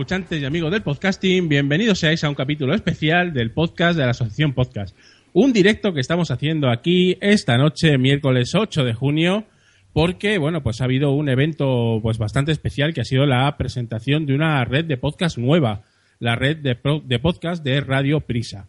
[0.00, 4.12] escuchantes y amigos del podcasting, bienvenidos seáis a un capítulo especial del podcast de la
[4.12, 4.96] Asociación Podcast.
[5.34, 9.44] Un directo que estamos haciendo aquí esta noche, miércoles 8 de junio,
[9.92, 14.24] porque, bueno, pues ha habido un evento pues bastante especial que ha sido la presentación
[14.24, 15.82] de una red de podcast nueva,
[16.18, 18.68] la red de, de podcast de Radio Prisa.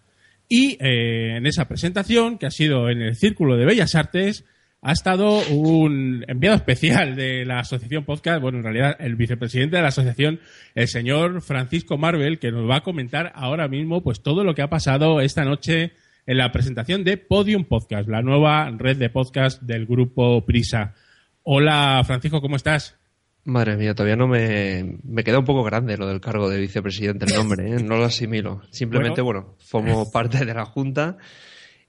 [0.49, 4.43] Y eh, en esa presentación, que ha sido en el Círculo de Bellas Artes,
[4.83, 9.81] ha estado un enviado especial de la Asociación Podcast, bueno, en realidad el vicepresidente de
[9.83, 10.39] la asociación,
[10.73, 14.63] el señor Francisco Marvel, que nos va a comentar ahora mismo pues todo lo que
[14.63, 15.91] ha pasado esta noche
[16.25, 20.95] en la presentación de Podium Podcast, la nueva red de podcast del grupo Prisa.
[21.43, 22.97] Hola Francisco, ¿cómo estás?
[23.43, 27.25] Madre mía, todavía no me, me queda un poco grande lo del cargo de vicepresidente
[27.25, 27.83] el nombre, ¿eh?
[27.83, 28.61] no lo asimilo.
[28.71, 31.17] Simplemente, bueno formo parte de la Junta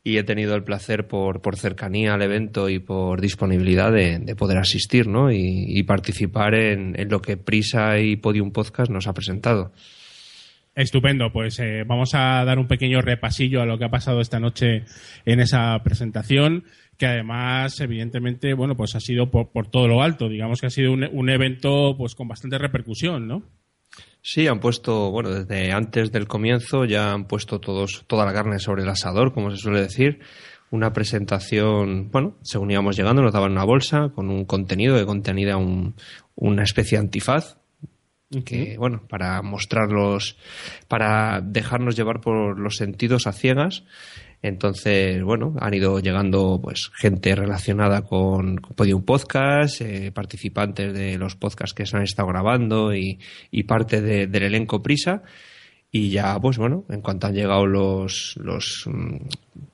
[0.05, 4.59] y he tenido el placer por, por cercanía al evento y por disponibilidad de, poder
[4.59, 5.31] asistir ¿no?
[5.31, 9.73] y, participar en, en, lo que Prisa y Podium Podcast nos ha presentado.
[10.75, 14.41] Estupendo, pues eh, vamos a dar un pequeño repasillo a lo que ha pasado esta
[14.41, 14.85] noche
[15.27, 16.65] en esa presentación,
[16.97, 20.71] que además, evidentemente, bueno, pues ha sido por, por todo lo alto, digamos que ha
[20.71, 23.43] sido un, un evento pues con bastante repercusión, ¿no?
[24.25, 28.61] Sí, han puesto, bueno, desde antes del comienzo ya han puesto todos, toda la carne
[28.61, 30.21] sobre el asador, como se suele decir.
[30.71, 35.57] Una presentación, bueno, según íbamos llegando, nos daban una bolsa con un contenido que contenía
[35.57, 35.97] un,
[36.37, 37.59] una especie de antifaz,
[38.47, 40.39] que, bueno, para mostrarlos,
[40.89, 43.85] para dejarnos llevar por los sentidos a ciegas
[44.43, 51.37] entonces, bueno, han ido llegando pues gente relacionada con, Podium Podcast, eh, participantes de los
[51.37, 53.19] podcasts que se han estado grabando y,
[53.69, 55.23] parte del elenco Prisa.
[55.93, 59.17] Y ya, pues bueno, en cuanto han llegado los, los mm,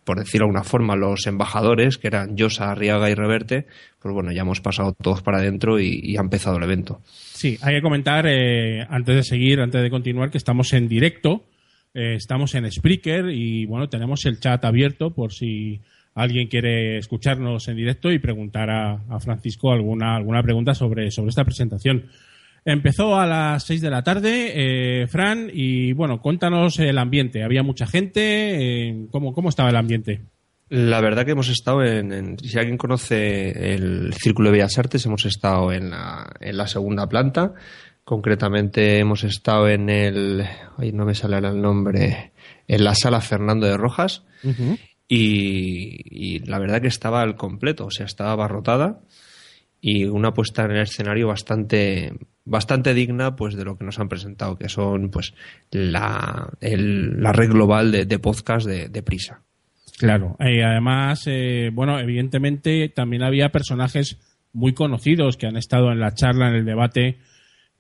[0.05, 3.67] por decirlo de alguna forma, los embajadores, que eran Josa, Arriaga y Reverte,
[4.03, 7.00] pues bueno, ya hemos pasado todos para adentro y, ha empezado el evento.
[7.06, 11.45] Sí, hay que comentar, eh, antes de seguir, antes de continuar, que estamos en directo
[11.99, 15.81] eh, estamos en Spreaker y bueno, tenemos el chat abierto por si
[16.15, 21.45] alguien quiere escucharnos en directo y preguntar a, Francisco alguna, alguna pregunta sobre, sobre esta
[21.45, 22.07] presentación.
[22.65, 27.43] Empezó a las 6 de la tarde, eh, Fran, y bueno, cuéntanos el ambiente.
[27.43, 28.21] ¿Había mucha gente?
[28.91, 30.21] Eh, ¿cómo, ¿Cómo estaba el ambiente?
[30.69, 35.25] La verdad que hemos estado en, si alguien conoce el Círculo de Bellas Artes, hemos
[35.25, 37.55] estado en la, en la segunda planta,
[38.09, 40.43] Concretamente hemos estado en el,
[40.79, 42.33] ay, no me sale el nombre,
[42.67, 44.25] en la sala Fernando de Rojas.
[45.07, 49.03] Y, la verdad que estaba al completo, o sea, estaba abarrotada
[49.79, 52.15] y una puesta en el escenario bastante
[52.47, 55.35] bastante digna pues de lo que nos han presentado que son pues
[55.71, 59.43] la, la red global de, podcast de, Prisa.
[59.99, 60.35] Claro.
[60.41, 64.19] Y además eh, bueno evidentemente también había personajes
[64.55, 67.19] muy conocidos que han estado en la charla en el debate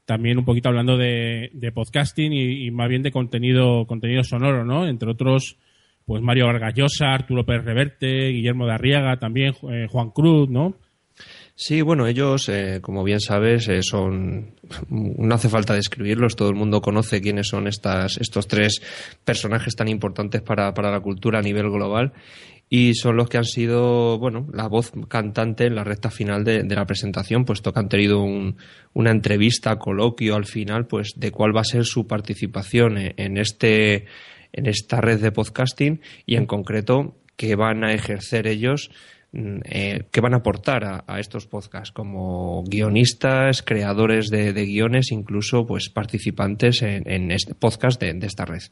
[0.08, 4.88] también un poquito hablando de, podcasting y, más bien de contenido, contenido sonoro, ¿no?
[4.88, 5.58] Entre otros,
[6.06, 10.76] pues Mario Vargallosa, Arturo Pérez Reverte, Guillermo de Arriaga, también eh, Juan Cruz, ¿no?
[11.60, 14.54] Sí, bueno, ellos, eh, como bien sabes, eh, son.
[14.88, 18.80] No hace falta describirlos, todo el mundo conoce quiénes son estas, estos tres
[19.24, 22.12] personajes tan importantes para, para la cultura a nivel global
[22.70, 26.62] y son los que han sido, bueno, la voz cantante en la recta final de,
[26.62, 31.62] la presentación, puesto que han tenido una entrevista, coloquio al final, pues de cuál va
[31.62, 34.06] a ser su participación en, este,
[34.52, 38.92] en esta red de podcasting y en concreto qué van a ejercer ellos,
[39.32, 45.88] eh, qué van a aportar a, estos podcasts como guionistas, creadores de, guiones, incluso pues
[45.88, 48.62] participantes en, este podcast de, esta red.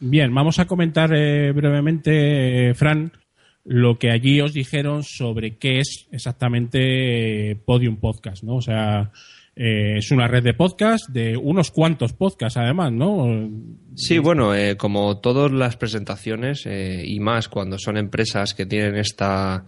[0.00, 3.12] Bien, vamos a comentar eh, brevemente, eh, Fran,
[3.64, 8.56] lo que allí os dijeron sobre qué es exactamente eh, Podium Podcast, ¿no?
[8.56, 9.10] O sea,
[9.56, 13.50] eh, es una red de podcast de unos cuantos podcasts además, ¿no?
[13.94, 19.64] Sí, bueno, eh, como todas las presentaciones y más cuando son empresas que tienen esta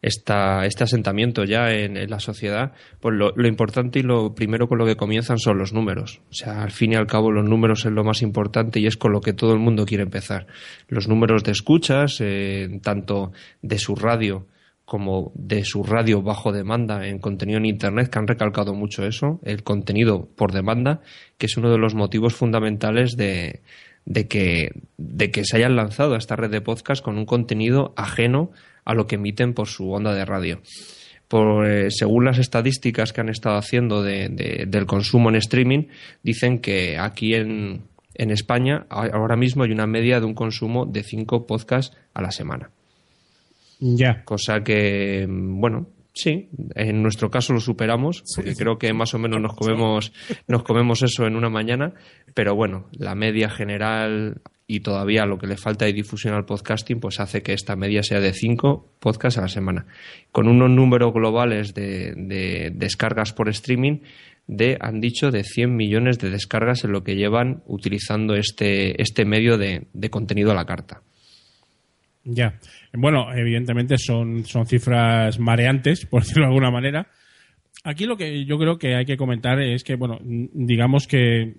[0.00, 4.86] esta, este asentamiento ya en, la sociedad, pues lo, importante y lo primero con lo
[4.86, 6.20] que comienzan son los números.
[6.30, 8.96] O sea, al fin y al cabo los números es lo más importante y es
[8.96, 10.46] con lo que todo el mundo quiere empezar.
[10.88, 14.46] Los números de escuchas, eh, tanto de su radio
[14.84, 19.38] como de su radio bajo demanda en contenido en Internet, que han recalcado mucho eso,
[19.44, 21.02] el contenido por demanda,
[21.36, 23.60] que es uno de los motivos fundamentales de,
[24.06, 27.92] de que, de que se hayan lanzado a esta red de podcast con un contenido
[27.98, 28.50] ajeno
[28.88, 30.62] a lo que emiten por su onda de radio.
[31.28, 35.88] Por, eh, según las estadísticas que han estado haciendo del consumo en streaming,
[36.22, 37.82] dicen que aquí en,
[38.14, 42.30] en España ahora mismo hay una media de un consumo de cinco podcasts a la
[42.30, 42.70] semana.
[43.78, 44.24] Ya.
[44.24, 49.38] Cosa que, bueno, sí, en nuestro caso lo superamos, porque creo que más o menos
[49.38, 50.14] nos comemos,
[50.46, 51.92] nos comemos eso en una mañana,
[52.32, 57.00] pero bueno, la media general y todavía lo que le falta de difusión al podcasting,
[57.00, 59.86] pues hace que esta media sea de 5 podcasts a la semana.
[60.30, 64.00] Con unos números globales de, descargas por streaming
[64.46, 69.24] de, han dicho, de 100 millones de descargas en lo que llevan utilizando este, este
[69.24, 71.00] medio de, contenido a la carta.
[72.24, 72.58] Ya.
[72.92, 77.08] Bueno, evidentemente son, son cifras mareantes, por decirlo de alguna manera,
[77.84, 81.54] aquí lo que yo creo que hay que comentar es que, bueno, digamos que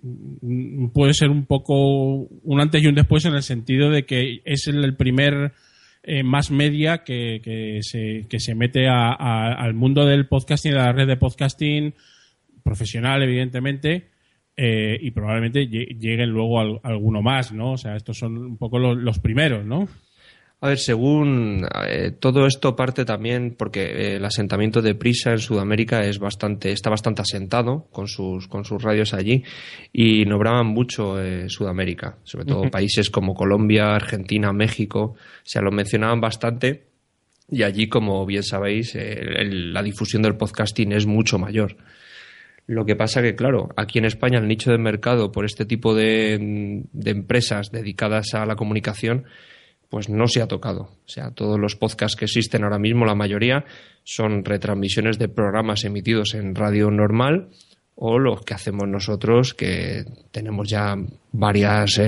[0.94, 4.68] puede ser un poco un antes y un después en el sentido de que es
[4.68, 5.54] el primer
[6.04, 10.92] eh, más media que, que, se, que se mete al mundo del podcasting, a la
[10.94, 11.94] red de podcasting
[12.64, 14.10] profesional, evidentemente.
[14.62, 17.72] Eh, y probablemente lleguen luego alguno más, ¿no?
[17.72, 19.88] O sea, estos son un poco los primeros, ¿no?
[20.62, 25.40] A ver, según eh, todo esto parte también porque eh, el asentamiento de Prisa en
[25.40, 29.42] Sudamérica es bastante, está bastante asentado con sus, con sus radios allí
[29.94, 36.20] y nombraban mucho eh, Sudamérica, sobre todo países como Colombia, Argentina, México, se lo mencionaban
[36.20, 36.88] bastante
[37.50, 41.78] y allí, como bien sabéis, la difusión del podcasting es mucho mayor.
[42.68, 45.96] Lo que pasa que, claro, aquí en España el nicho de mercado por este tipo
[45.96, 49.26] de, de empresas dedicadas a la comunicación
[49.90, 50.84] pues no se ha tocado.
[50.84, 53.66] O sea, todos los podcasts que existen ahora mismo, la mayoría,
[54.04, 57.50] son retransmisiones de programas emitidos en radio normal
[58.02, 60.96] o los que hacemos nosotros, que tenemos ya
[61.34, 62.00] varias,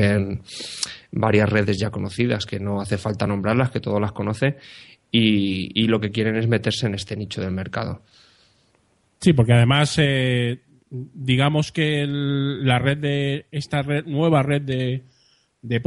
[1.11, 4.55] varias redes ya conocidas, que no hace falta nombrarlas, que todos las conoce,
[5.11, 8.03] y, lo que quieren es meterse en este nicho del mercado.
[9.19, 15.03] Sí, porque además, eh, digamos que la red de, esta red, nueva red de,
[15.61, 15.81] de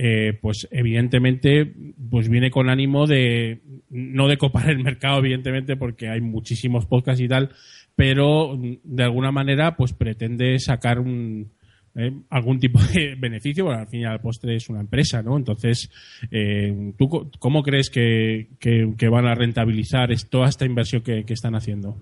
[0.00, 1.74] eh, pues evidentemente
[2.08, 7.20] pues viene con ánimo de no de copar el mercado evidentemente porque hay muchísimos podcasts
[7.20, 7.50] y tal
[7.96, 11.50] pero de alguna manera pues pretende sacar un,
[11.96, 15.36] eh, algún tipo de beneficio bueno al fin y al postre es una empresa no
[15.36, 15.90] entonces
[16.30, 18.50] eh, tú cómo crees que,
[19.10, 21.96] van a rentabilizar toda esta inversión que, están haciendo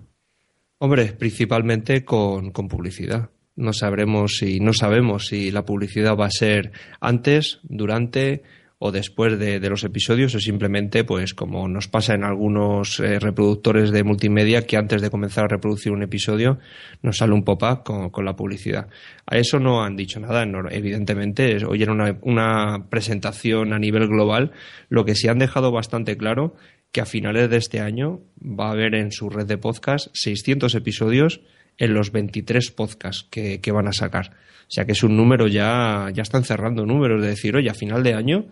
[0.77, 6.71] hombre principalmente con publicidad no sabremos si no sabemos si la publicidad va a ser
[7.01, 8.43] antes, durante
[8.79, 13.89] o después de, los episodios o simplemente pues como nos pasa en algunos eh, reproductores
[13.89, 16.59] de multimedia que antes de comenzar a reproducir un episodio
[17.01, 18.87] nos sale un pop-up con, la publicidad.
[19.25, 24.51] A eso no han dicho nada, evidentemente hoy era una, una presentación a nivel global,
[24.89, 26.55] lo que sí han dejado bastante claro
[26.91, 30.75] que a finales de este año va a haber en su red de podcast 600
[30.75, 31.41] episodios
[31.77, 34.31] en los 23 podcasts que, van a sacar.
[34.31, 37.73] O sea que es un número ya, ya están cerrando números de decir, oye, a
[37.73, 38.47] final de año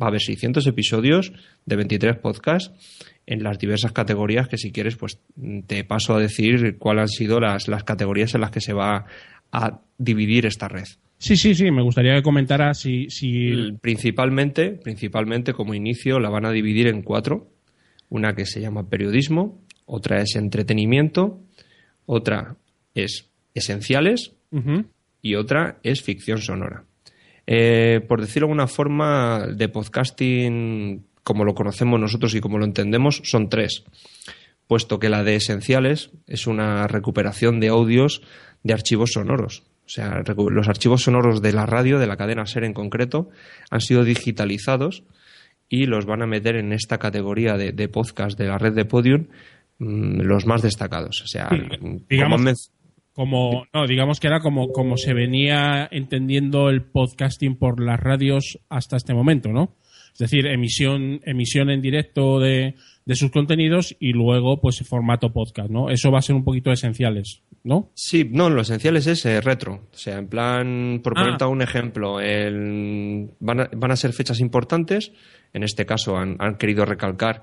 [0.00, 1.32] va a haber 600 episodios
[1.66, 2.72] de 23 podcasts
[3.26, 5.18] en las diversas categorías que si quieres pues
[5.66, 9.06] te paso a decir cuáles han sido las, las categorías en las que se va
[9.52, 10.86] a dividir esta red.
[11.18, 13.10] Sí, sí, sí, me gustaría que comentara si...
[13.10, 13.72] si...
[13.82, 17.50] Principalmente, principalmente como inicio la van a dividir en cuatro.
[18.08, 21.42] Una que se llama periodismo, otra es entretenimiento,
[22.12, 22.56] otra
[22.92, 24.32] es esenciales
[25.22, 26.84] y otra es ficción sonora.
[27.46, 32.64] Eh, por decirlo de alguna forma, de podcasting, como lo conocemos nosotros y como lo
[32.64, 33.84] entendemos, son tres,
[34.66, 38.22] puesto que la de esenciales es una recuperación de audios
[38.64, 39.62] de archivos sonoros.
[39.86, 43.30] O sea, los archivos sonoros de la radio, de la cadena SER en concreto,
[43.70, 45.04] han sido digitalizados
[45.68, 48.84] y los van a meter en esta categoría de, de podcast de la red de
[48.84, 49.26] Podium
[49.80, 51.22] Mm, los más destacados.
[51.22, 51.48] O sea,
[52.08, 52.70] digamos,
[53.14, 58.58] como, no, digamos que era como, como se venía entendiendo el podcasting por las radios
[58.68, 59.74] hasta este momento, ¿no?
[60.12, 62.74] Es decir, emisión, emisión en directo de,
[63.06, 65.88] de sus contenidos y luego, pues, formato podcast, ¿no?
[65.88, 67.90] Eso va a ser un poquito esenciales, ¿no?
[67.94, 69.88] Sí, no, lo esenciales es eh, retro.
[69.92, 71.22] O sea, en plan, por ah.
[71.22, 75.12] ponerte un ejemplo, el, van, a, van a ser fechas importantes.
[75.54, 77.42] En este caso han, han querido recalcar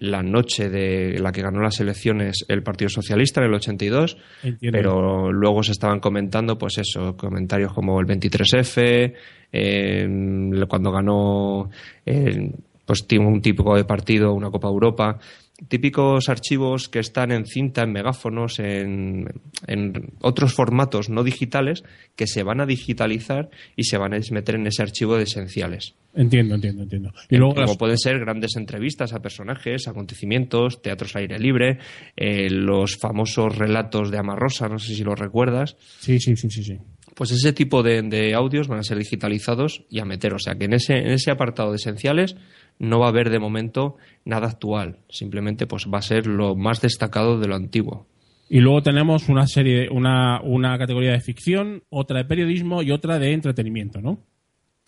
[0.00, 4.16] la noche de la que ganó las elecciones el Partido Socialista en el 82,
[4.72, 9.14] pero luego se estaban comentando, pues eso, comentarios como el 23F,
[10.68, 11.70] cuando ganó,
[12.84, 15.18] pues un típico de partido, una Copa Europa,
[15.66, 19.26] típicos archivos que están en cinta, en megáfonos, en,
[20.20, 21.82] otros formatos no digitales
[22.14, 25.94] que se van a digitalizar y se van a meter en ese archivo de esenciales.
[26.14, 27.12] Entiendo, entiendo, entiendo.
[27.28, 31.78] Y luego Como pueden ser grandes entrevistas a personajes, acontecimientos, teatros aire libre,
[32.16, 35.76] eh, los famosos relatos de Amarrosa, no sé si los recuerdas.
[36.00, 36.62] Sí, sí, sí, sí.
[36.62, 36.78] sí.
[37.18, 40.34] Pues ese tipo de, audios van a ser digitalizados y a meter.
[40.34, 42.36] O sea que en ese, en ese apartado de esenciales
[42.78, 46.80] no va a haber de momento nada actual, simplemente pues va a ser lo más
[46.80, 48.06] destacado de lo antiguo.
[48.48, 53.18] Y luego tenemos una serie, una, una categoría de ficción, otra de periodismo y otra
[53.18, 54.20] de entretenimiento, ¿no?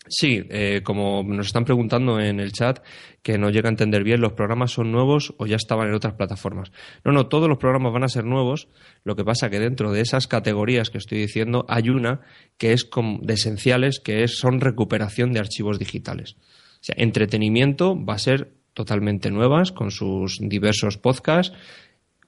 [0.07, 2.79] Sí, eh, como nos están preguntando en el chat,
[3.21, 6.15] que no llega a entender bien, ¿los programas son nuevos o ya estaban en otras
[6.15, 6.71] plataformas?
[7.05, 8.67] No, no, todos los programas van a ser nuevos.
[9.03, 12.21] Lo que pasa que dentro de esas categorías que estoy diciendo hay una
[12.57, 12.89] que es
[13.21, 16.35] de esenciales, que es, son recuperación de archivos digitales.
[16.35, 21.55] O sea, entretenimiento va a ser totalmente nuevas con sus diversos podcasts.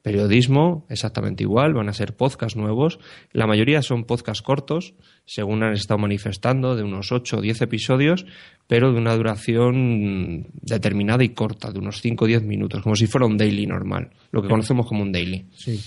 [0.04, 3.00] Periodismo, exactamente igual, van a ser podcasts nuevos.
[3.32, 4.96] La mayoría son podcasts cortos,
[5.26, 8.26] según han estado manifestando, de unos 8 o 10 episodios,
[8.68, 13.08] pero de una duración determinada y corta, de unos 5 o 10 minutos, como si
[13.08, 15.46] fuera un daily normal, lo que conocemos como un daily.
[15.56, 15.80] Sí.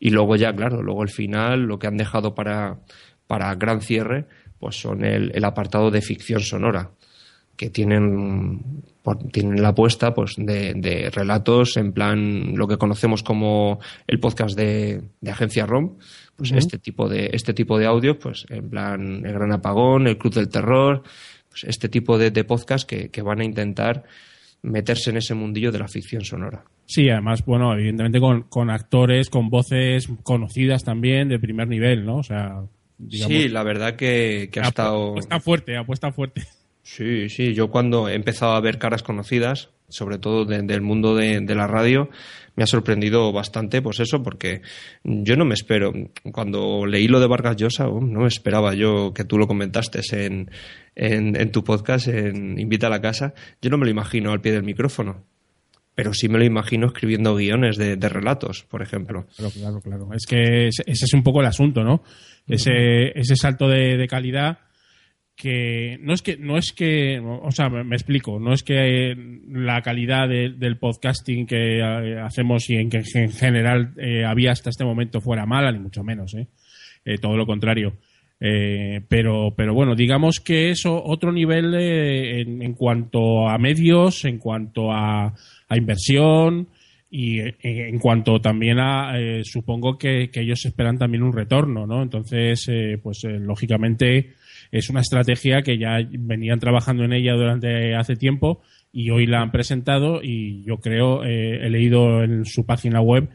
[0.00, 2.80] Y luego ya, claro, luego el final, lo que han dejado para,
[3.26, 4.26] para gran cierre,
[4.58, 6.90] pues son el apartado de ficción sonora
[7.56, 8.82] que tienen,
[9.32, 15.02] tienen la apuesta pues, de, relatos en plan lo que conocemos como el podcast de,
[15.26, 15.96] Agencia ROM,
[16.36, 20.18] pues este tipo de este tipo de audios, pues en plan El Gran Apagón, El
[20.18, 21.02] Club del Terror,
[21.48, 24.04] pues este tipo de, de podcast que, que van a intentar
[24.62, 26.64] meterse en ese mundillo de la ficción sonora.
[26.86, 32.18] Sí, además, bueno, evidentemente con, con actores, con voces conocidas también de primer nivel, ¿no?
[32.18, 32.62] O sea,
[33.08, 35.10] sí, la verdad que, que ha estado...
[35.10, 36.42] Apuesta fuerte, apuesta fuerte.
[36.86, 41.42] Sí, sí, yo cuando he empezado a ver caras conocidas, sobre todo del mundo de,
[41.52, 42.08] la radio,
[42.54, 44.62] me ha sorprendido bastante, pues eso, porque
[45.02, 45.92] yo no me espero.
[46.30, 50.00] Cuando leí lo de Vargas Llosa, oh, no me esperaba yo que tú lo comentaste
[50.26, 50.48] en,
[50.94, 54.52] en, tu podcast, en Invita a la Casa, yo no me lo imagino al pie
[54.52, 55.24] del micrófono.
[55.96, 59.26] Pero sí me lo imagino escribiendo guiones de, relatos, por ejemplo.
[59.36, 60.08] Claro, claro, claro.
[60.14, 62.04] Es que ese es un poco el asunto, ¿no?
[62.46, 64.65] Ese, ese salto de calidad
[65.36, 69.14] que no es que no es que o sea me, explico no es que
[69.50, 74.70] la calidad del podcasting que eh, hacemos y en que en general eh, había hasta
[74.70, 76.48] este momento fuera mala ni mucho menos ¿eh?
[77.20, 77.98] todo lo contrario
[78.38, 84.92] pero pero bueno digamos que es otro nivel en, en, cuanto a medios en cuanto
[84.92, 85.34] a,
[85.68, 86.68] a inversión
[87.10, 89.14] y en cuanto también a
[89.44, 92.66] supongo que, que, ellos esperan también un retorno no entonces
[93.02, 94.34] pues lógicamente
[94.70, 99.42] es una estrategia que ya venían trabajando en ella durante hace tiempo y hoy la
[99.42, 103.28] han presentado y yo creo, eh, he leído en su página web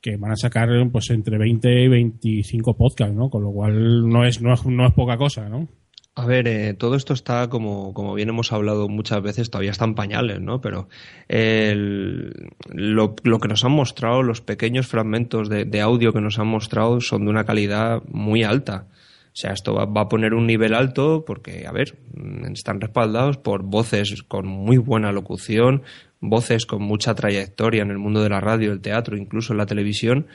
[0.00, 3.30] que van a sacar pues entre 20 y 25 podcasts, ¿no?
[3.30, 5.68] Con lo cual no es, no es, poca cosa, ¿no?
[6.14, 9.94] A ver, eh, todo esto está, como, como bien hemos hablado muchas veces, todavía están
[9.94, 10.60] pañales, ¿no?
[10.60, 10.88] Pero
[11.28, 16.48] lo, lo, que nos han mostrado, los pequeños fragmentos de, de, audio que nos han
[16.48, 18.88] mostrado son de una calidad muy alta.
[19.32, 23.38] O sea, esto va, a poner un nivel alto porque, a ver, mm, están respaldados
[23.38, 25.82] por voces con muy buena locución,
[26.20, 29.66] voces con mucha trayectoria en el mundo de la radio, el teatro, incluso en la
[29.66, 30.26] televisión.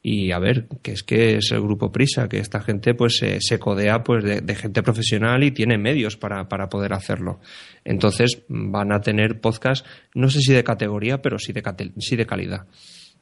[0.00, 3.58] Y a ver, que es que es el grupo Prisa, que esta gente pues se,
[3.58, 7.40] codea pues de, gente profesional y tiene medios para, para poder hacerlo.
[7.84, 11.62] Entonces van a tener podcast, no sé si de categoría, pero sí de,
[11.98, 12.66] sí de calidad.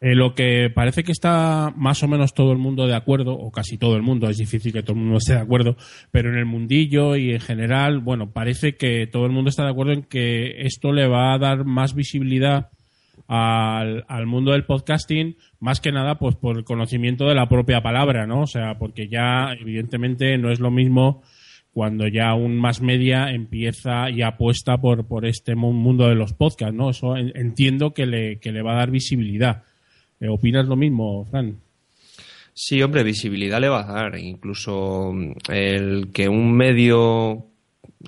[0.00, 3.50] Eh, lo que parece que está más o menos todo el mundo de acuerdo, o
[3.50, 5.76] casi todo el mundo, es difícil que todo el mundo esté de acuerdo,
[6.10, 9.70] pero en el mundillo y en general, bueno, parece que todo el mundo está de
[9.70, 12.70] acuerdo en que esto le va a dar más visibilidad
[13.28, 17.82] al, al mundo del podcasting, más que nada pues por el conocimiento de la propia
[17.82, 18.42] palabra, ¿no?
[18.42, 21.22] O sea, porque ya evidentemente no es lo mismo
[21.76, 26.74] cuando ya un más media empieza y apuesta por, por este mundo de los podcasts,
[26.74, 26.88] ¿no?
[26.88, 29.64] Eso entiendo que le, que le va a dar visibilidad.
[30.20, 31.60] Eh, ¿Opinas lo mismo, Fran?
[32.58, 34.18] Sí, hombre, visibilidad le va a dar.
[34.18, 37.46] Incluso mm, el que un medio,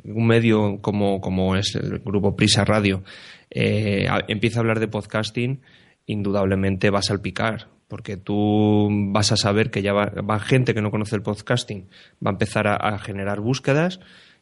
[0.04, 3.02] un medio como, como es el grupo Prisa Radio,
[3.50, 5.60] eh, empieza a hablar de podcasting,
[6.06, 7.68] indudablemente va a salpicar.
[7.88, 11.88] Porque tú vas a saber que ya va, gente que no conoce el podcasting,
[12.24, 14.00] va a empezar a, generar búsquedas.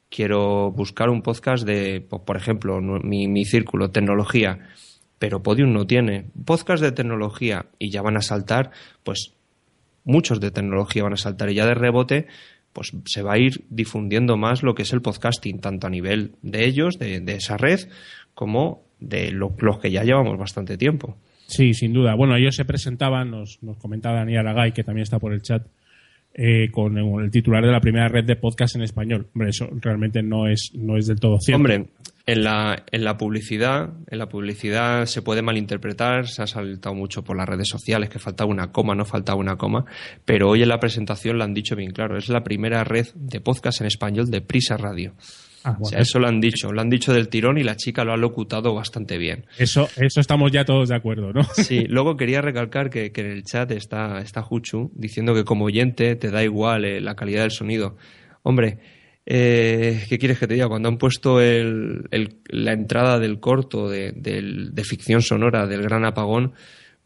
[0.09, 4.69] Quiero buscar un podcast de, por ejemplo, mi, mi círculo, tecnología
[5.19, 6.27] pero Podium no tiene.
[6.45, 8.71] Podcast de tecnología y ya van a saltar,
[9.03, 9.33] pues
[10.05, 12.27] muchos de tecnología van a saltar y ya de rebote
[12.77, 16.33] pues se va a ir difundiendo más lo que es el podcasting, tanto a nivel
[16.43, 17.81] de ellos, de, esa red,
[18.35, 21.17] como de los que ya llevamos bastante tiempo.
[21.47, 22.15] Sí, sin duda.
[22.15, 25.67] Bueno, ellos se presentaban, nos, nos comentaba Daniel Aragay, que también está por el chat,
[26.39, 29.27] eh, con el titular de la primera red de podcast en español.
[29.35, 31.57] Hombre, eso realmente no es, no es del todo cierto.
[31.57, 31.87] Hombre,
[32.27, 37.25] en la, en la publicidad, en la publicidad se puede malinterpretar, se ha saltado mucho
[37.25, 39.87] por las redes sociales que faltaba una coma, no faltaba una coma,
[40.27, 43.41] pero hoy en la presentación lo han dicho bien claro, es la primera red de
[43.41, 45.15] podcast en español de Prisa Radio.
[45.67, 48.05] Ah, o sea, eso lo han dicho, lo han dicho del tirón y la chica
[48.05, 49.47] lo ha locutado bastante bien.
[49.59, 51.43] Eso, eso estamos ya todos de acuerdo, ¿no?
[51.55, 56.15] Sí, luego quería recalcar que, en el chat está, está Juchu diciendo que como oyente
[56.15, 57.97] te da igual eh, la calidad del sonido.
[58.45, 58.79] Hombre,
[59.27, 60.69] eh, ¿qué quieres que te diga?
[60.69, 62.05] Cuando han puesto el,
[62.47, 66.53] la entrada del corto de, de ficción sonora del gran apagón,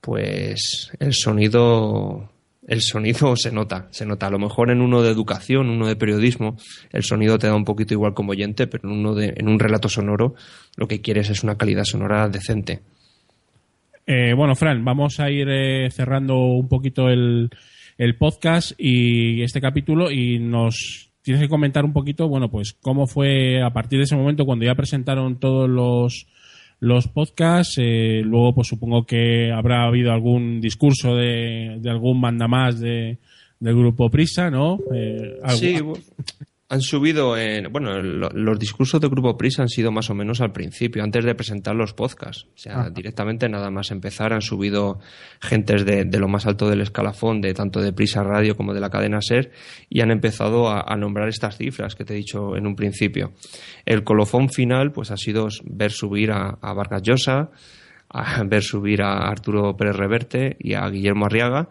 [0.02, 2.30] pues el sonido
[2.70, 4.28] el sonido se nota, se nota.
[4.28, 6.56] A lo mejor en uno de educación, uno de periodismo,
[6.92, 9.58] el sonido te da un poquito igual como oyente, pero en uno de, en un
[9.58, 10.36] relato sonoro,
[10.76, 12.80] lo que quieres es una calidad sonora decente.
[14.06, 17.50] Eh, bueno, Fran, vamos a ir eh, cerrando un poquito el,
[17.98, 23.08] el podcast y este capítulo y nos tienes que comentar un poquito, bueno, pues cómo
[23.08, 26.28] fue a partir de ese momento cuando ya presentaron todos los
[26.80, 27.76] los podcasts.
[27.78, 33.18] Eh, luego, pues supongo que habrá habido algún discurso de, de algún mandamás de,
[33.60, 34.80] del grupo Prisa, ¿no?
[34.92, 35.78] Eh, sí,
[36.70, 40.52] han subido, en, bueno, los discursos del Grupo Prisa han sido más o menos al
[40.52, 42.46] principio, antes de presentar los podcasts.
[42.54, 45.00] O sea, directamente nada más empezar han subido
[45.40, 48.88] gentes de, lo más alto del escalafón, de tanto de Prisa Radio como de la
[48.88, 49.50] cadena SER,
[49.88, 53.32] y han empezado a, nombrar estas cifras que te he dicho en un principio.
[53.84, 57.50] El colofón final, pues ha sido ver subir a, a Vargas Llosa,
[58.08, 61.68] a ver subir a Arturo Pérez Reverte y a Guillermo Arriaga,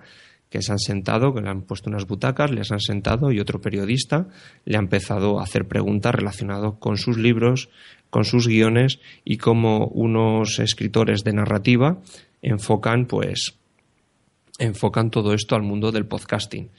[0.50, 3.62] que se han sentado, que le han puesto unas butacas, les han sentado y otro
[3.62, 4.28] periodista
[4.66, 7.70] le ha empezado a hacer preguntas relacionadas con sus libros,
[8.10, 12.00] con sus guiones y cómo unos escritores de narrativa
[12.42, 13.58] enfocan, pues,
[14.58, 16.70] enfocan todo esto al mundo del podcasting.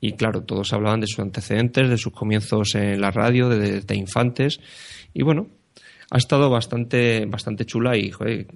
[0.00, 3.96] Y claro, todos hablaban de sus antecedentes, de sus comienzos en la radio, de, de
[3.96, 4.60] infantes.
[5.12, 5.48] Y bueno,
[6.10, 8.10] ha estado bastante, bastante chula y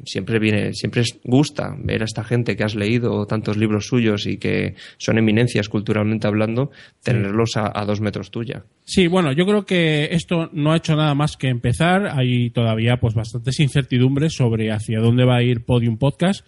[0.05, 4.39] siempre viene, siempre gusta ver a esta gente que has leído tantos libros suyos y
[4.39, 6.71] que son eminencias culturalmente hablando,
[7.03, 8.65] tenerlos a, dos metros tuya.
[8.85, 12.19] Sí, bueno, yo creo que esto no ha hecho nada más que empezar.
[12.19, 16.47] Hay todavía pues bastantes incertidumbres sobre hacia dónde va a ir Podium Podcast.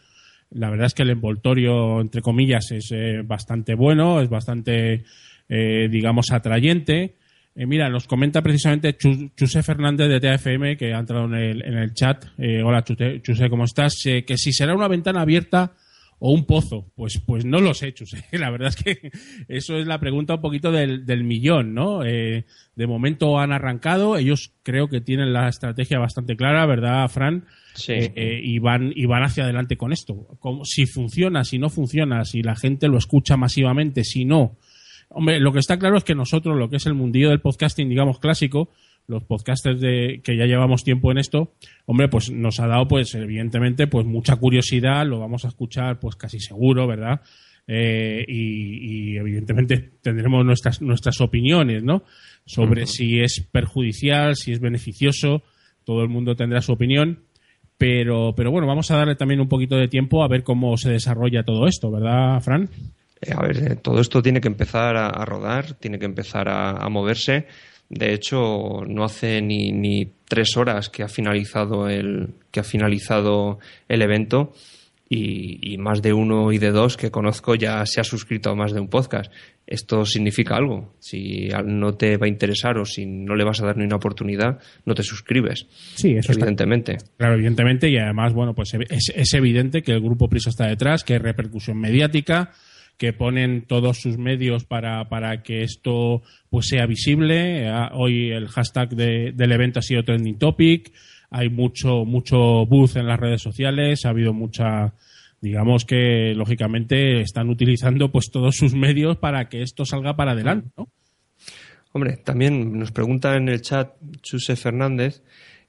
[0.51, 5.05] La verdad es que el envoltorio, entre comillas, es eh, bastante bueno, es bastante,
[5.49, 7.17] eh, digamos, atrayente.
[7.57, 11.75] Eh, mira, nos comenta precisamente Chuse Fernández de TFM, que ha entrado en el, en
[11.75, 12.25] el chat.
[12.37, 13.95] Eh, hola, Chuse, ¿cómo estás?
[14.07, 15.73] Eh, que si será una ventana abierta
[16.19, 16.90] o un pozo.
[16.97, 18.25] Pues, pues no lo sé, Chuse.
[18.33, 19.12] La verdad es que
[19.47, 22.01] eso es la pregunta un poquito del, del millón, ¿no?
[22.01, 24.17] de momento han arrancado.
[24.17, 27.47] Ellos creo que tienen la estrategia bastante clara, ¿verdad, Fran?
[27.75, 27.95] Sí.
[28.17, 30.27] y, van, y van hacia adelante con esto.
[30.40, 34.59] Como, si funciona, si no funciona, si la gente lo escucha masivamente, si no
[35.09, 37.88] Hombre, lo que está claro es que nosotros, lo que es el mundillo del podcasting,
[37.88, 38.71] digamos, clásico,
[39.07, 41.53] los podcasters de, que ya llevamos tiempo en esto,
[41.87, 46.17] hombre, pues nos ha dado, pues, evidentemente, pues mucha curiosidad, lo vamos a escuchar, pues
[46.17, 47.21] casi seguro, ¿verdad?
[47.67, 52.03] Eh, y, evidentemente tendremos nuestras, nuestras opiniones, ¿no?
[52.45, 55.43] Sobre si es perjudicial, si es beneficioso,
[55.85, 57.21] todo el mundo tendrá su opinión.
[57.77, 60.90] Pero, pero bueno, vamos a darle también un poquito de tiempo a ver cómo se
[60.90, 62.71] desarrolla todo esto, ¿verdad, Fran?
[63.24, 66.88] Eh, a ver, eh, todo esto tiene que empezar a, rodar, tiene que empezar a,
[66.88, 67.46] moverse.
[67.88, 73.58] De hecho, no hace ni, ni, tres horas que ha finalizado el, que ha finalizado
[73.88, 74.52] el evento
[75.08, 78.72] y, más de uno y de dos que conozco ya se ha suscrito a más
[78.72, 79.30] de un podcast.
[79.66, 80.94] Esto significa algo.
[80.98, 83.96] Si no te va a interesar o si no le vas a dar ni una
[83.96, 85.66] oportunidad, no te suscribes.
[85.94, 86.96] Sí, eso evidentemente.
[87.16, 91.04] Claro, evidentemente y además, bueno, pues es, es evidente que el grupo Priso está detrás,
[91.04, 92.52] que hay repercusión mediática
[92.96, 97.68] que ponen todos sus medios para, para que esto pues sea visible.
[97.68, 100.92] Ah, hoy el hashtag del evento ha sido trending topic.
[101.30, 104.04] Hay mucho, mucho buzz en las redes sociales.
[104.04, 104.94] Ha habido mucha,
[105.40, 110.70] digamos que lógicamente están utilizando pues todos sus medios para que esto salga para adelante,
[110.76, 110.88] ¿no?
[111.92, 115.22] Hombre, también nos pregunta en el chat Chuse Fernández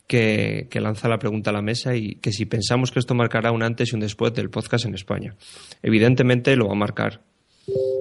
[0.07, 3.63] que, lanza la pregunta a la mesa y que si pensamos que esto marcará un
[3.63, 5.35] antes y un después del podcast en España.
[5.81, 7.21] Evidentemente lo va a marcar.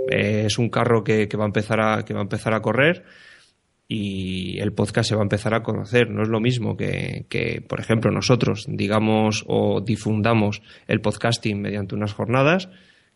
[0.09, 3.05] Es un carro que, va a empezar a, que va a empezar a correr
[3.89, 6.11] y el podcast se va a empezar a conocer.
[6.11, 11.95] No es lo mismo que, que, por ejemplo, nosotros digamos o difundamos el podcasting mediante
[11.95, 12.69] unas jornadas,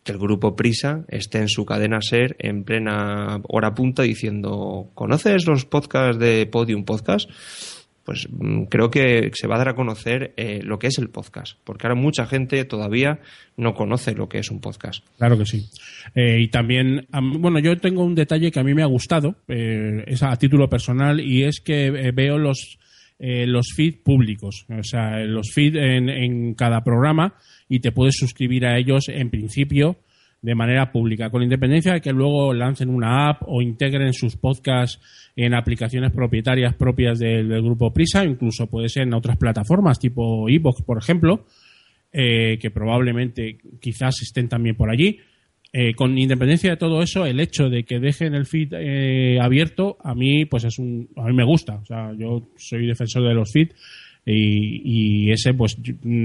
[0.03, 5.45] que el grupo Prisa esté en su cadena SER en plena hora punta diciendo, ¿conoces
[5.45, 7.29] los podcasts de Podium Podcast?
[8.09, 11.09] Pues mm, creo que se va a dar a conocer eh, lo que es el
[11.09, 13.19] podcast, porque ahora mucha gente todavía
[13.55, 15.05] no conoce lo que es un podcast.
[15.19, 15.67] Claro que sí.
[16.15, 20.03] Eh, y también, bueno, yo tengo un detalle que a mí me ha gustado, eh,
[20.07, 22.79] es a título personal, y es que veo los,
[23.19, 27.35] los feeds públicos, o sea, los feeds en, en cada programa
[27.67, 29.97] y te puedes suscribir a ellos en principio
[30.41, 35.01] de manera pública, con independencia de que luego lancen una app o integren sus podcasts
[35.35, 40.81] en aplicaciones propietarias propias del, grupo Prisa, incluso puede ser en otras plataformas tipo Evox,
[40.83, 41.45] por ejemplo,
[42.11, 45.19] eh, que probablemente quizás estén también por allí.
[45.71, 49.97] Eh, con independencia de todo eso, el hecho de que dejen el feed eh, abierto,
[50.03, 51.75] a mí, pues es un, a mí me gusta.
[51.75, 53.75] O sea, yo soy defensor de los feeds
[54.25, 55.77] y, ese, pues,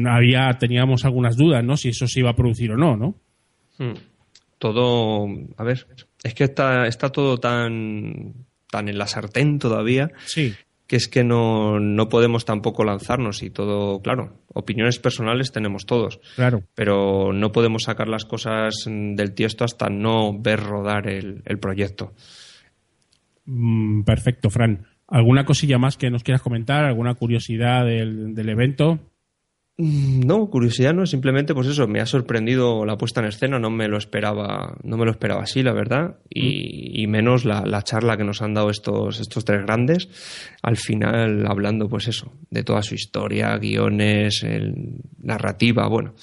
[0.07, 1.77] había, teníamos algunas dudas, ¿no?
[1.77, 3.17] Si eso se iba a producir o no, ¿no?
[3.79, 3.95] Hmm.
[4.59, 5.87] Todo, a ver,
[6.23, 8.35] es que está, está todo tan,
[8.71, 10.11] tan en la sartén todavía.
[10.25, 10.55] Sí.
[10.87, 16.21] Que es que no, no podemos tampoco lanzarnos y todo, claro, opiniones personales tenemos todos.
[16.37, 16.63] Claro.
[16.75, 22.15] Pero no podemos sacar las cosas del tiesto hasta no ver rodar el, proyecto.
[23.47, 24.87] Mm, perfecto, Fran.
[25.09, 26.85] ¿Alguna cosilla más que nos quieras comentar?
[26.85, 28.99] ¿Alguna curiosidad del, evento?
[29.77, 33.71] Mm, no, curiosidad no, simplemente pues eso, me ha sorprendido la puesta en escena, no
[33.71, 37.11] me lo esperaba, no me lo esperaba así, la verdad, y, mm.
[37.11, 40.09] menos la, charla que nos han dado estos, estos tres grandes,
[40.63, 44.47] al final hablando pues eso, de toda su historia, guiones,
[45.21, 46.15] narrativa, bueno,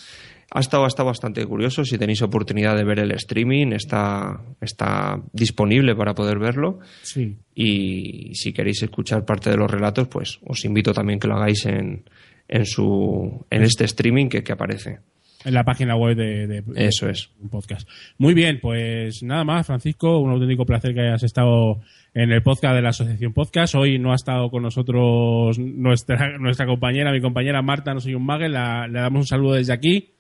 [0.53, 1.85] ha estado, bastante curioso.
[1.85, 6.79] Si tenéis oportunidad de ver el streaming, está, está disponible para poder verlo.
[7.03, 7.37] Sí.
[7.55, 11.65] Y si queréis escuchar parte de los relatos, pues os invito también que lo hagáis
[11.65, 12.03] en,
[12.51, 14.99] en, su, en este streaming que, aparece.
[15.43, 17.31] En la página web de, Eso es.
[17.39, 17.89] un podcast.
[18.19, 21.79] Muy bien, pues nada más, Francisco, un auténtico placer que hayas estado
[22.13, 23.73] en el podcast de la Asociación Podcast.
[23.73, 28.25] Hoy no ha estado con nosotros nuestra, nuestra compañera, mi compañera Marta, no soy un
[28.25, 30.11] mague, le damos un saludo desde aquí.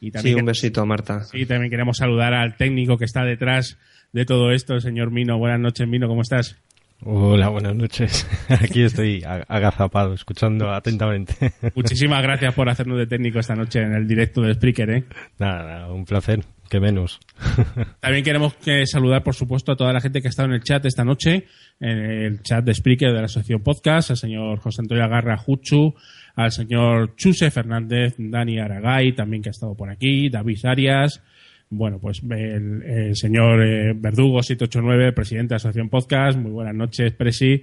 [0.00, 1.24] Y también sí, un besito, Marta.
[1.24, 3.78] Sí, también queremos saludar al técnico que está detrás
[4.12, 5.36] de todo esto, el señor Mino.
[5.38, 6.56] Buenas noches, Mino, ¿cómo estás?
[7.02, 8.28] Hola, buenas noches.
[8.48, 11.34] Aquí estoy agazapado, escuchando atentamente.
[11.74, 15.04] Muchísimas gracias por hacernos de técnico esta noche en el directo de Spreaker, ¿eh?
[15.38, 17.18] Nada, nada, un placer, que menos.
[18.00, 20.62] También queremos que saludar, por supuesto, a toda la gente que ha estado en el
[20.62, 21.46] chat esta noche,
[21.80, 25.94] en el chat de Spreaker de la Asociación Podcast, al señor José Antonio Agarra Juchu,
[26.36, 31.22] al señor Chuse Fernández, Dani Aragay, también que ha estado por aquí, David Arias,
[31.70, 37.62] bueno, pues el, señor eh, Verdugo 789, presidente de Asociación Podcast, muy buenas noches, Presi.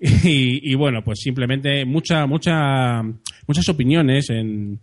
[0.00, 4.78] Y, bueno, pues simplemente mucha, mucha, muchas opiniones en,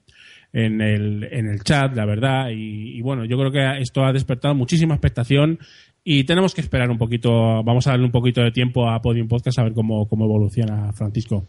[0.51, 2.49] en el, en el chat, la verdad.
[2.49, 5.59] Y, y, bueno, yo creo que esto ha despertado muchísima expectación
[6.03, 9.27] y tenemos que esperar un poquito, vamos a darle un poquito de tiempo a Podium
[9.27, 11.47] Podcast a ver cómo, cómo evoluciona Francisco.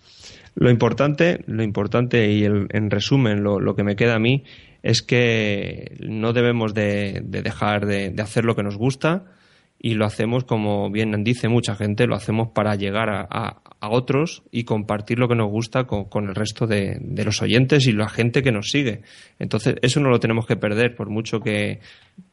[0.54, 4.44] Lo importante, lo importante y en resumen lo, lo, que me queda a mí
[4.86, 9.24] es que no debemos de, dejar de, hacer lo que nos gusta
[9.80, 14.64] y lo hacemos como bien dice mucha gente, lo hacemos para llegar a, otros y
[14.64, 18.50] compartir lo que nos gusta con, el resto de, los oyentes y la gente que
[18.50, 19.02] nos sigue.
[19.38, 21.78] Entonces, eso no lo tenemos que perder, por mucho que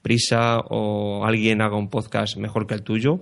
[0.02, 3.22] Prisa o alguien haga un podcast mejor que el tuyo,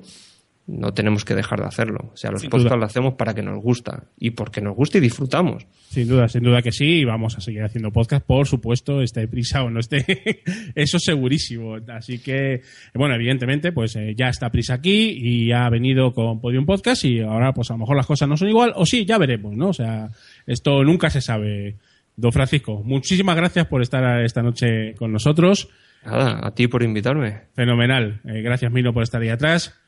[0.71, 2.11] no tenemos que dejar de hacerlo.
[2.13, 5.01] O sea, los podcasts lo hacemos para que nos gusta y porque nos gusta y
[5.01, 5.67] disfrutamos.
[5.89, 9.27] Sin duda, sin duda que sí, y vamos a seguir haciendo podcast, por supuesto, esté
[9.27, 10.05] prisa o no esté,
[10.75, 11.75] eso segurísimo.
[11.89, 12.61] Así que,
[12.93, 17.19] bueno, evidentemente, pues eh, ya está prisa aquí y ha venido con Podium Podcast y
[17.19, 19.69] ahora, pues a lo mejor las cosas no son igual, o sí, ya veremos, ¿no?
[19.69, 20.09] O sea,
[20.47, 21.77] esto nunca se sabe.
[22.15, 25.69] Don Francisco, muchísimas gracias por estar esta noche con nosotros.
[26.05, 27.41] Nada, a ti por invitarme.
[27.53, 28.21] Fenomenal.
[28.25, 29.80] Eh, gracias, Mino, por estar ahí atrás.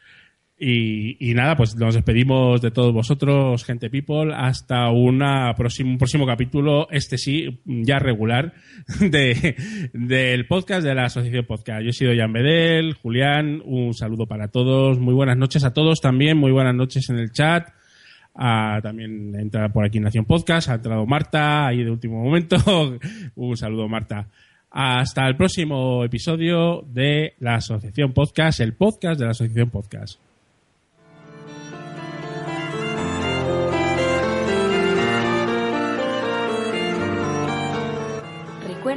[0.66, 5.20] Y, nada, pues nos despedimos de todos vosotros, gente people, hasta un
[5.98, 8.54] próximo capítulo, este sí, ya regular,
[9.02, 9.58] de,
[9.92, 11.82] del podcast de la Asociación Podcast.
[11.82, 16.00] Yo he sido Jan Bedel, Julián, un saludo para todos, muy buenas noches a todos
[16.00, 17.68] también, muy buenas noches en el chat.
[18.34, 22.56] Ah, también entra por aquí Nación Podcast, ha entrado Marta, ahí de último momento.
[23.36, 24.30] un saludo, Marta.
[24.72, 30.22] Hasta el próximo episodio de la Asociación Podcast, el podcast de la Asociación Podcast.